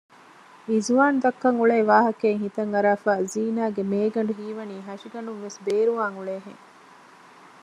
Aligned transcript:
އިޒުވާނު 0.69 1.17
ދައްކަން 1.23 1.57
އުޅޭ 1.59 1.77
ވާހަކައެއް 1.91 2.41
ހިތަން 2.43 2.71
އަރާފައި 2.73 3.23
ޒީނާގެ 3.33 3.81
މޭގަނޑު 3.91 4.33
ހީވަނީ 4.39 4.75
ހަށިގަނޑުންވެސް 4.87 5.61
ބޭރުވާން 5.65 6.15
އުޅޭހެން 6.17 6.61